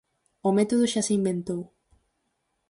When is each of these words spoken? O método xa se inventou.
O 0.47 0.49
método 0.57 0.85
xa 0.91 1.01
se 1.07 1.15
inventou. 1.19 1.61